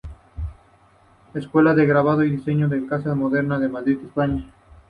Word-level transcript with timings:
Escuela 1.35 1.75
de 1.75 1.85
Grabado 1.85 2.23
y 2.23 2.31
Diseño, 2.31 2.67
Casa 2.89 3.09
de 3.09 3.09
la 3.09 3.15
Moneda, 3.21 3.69
Madrid, 3.69 3.99
España. 4.03 4.51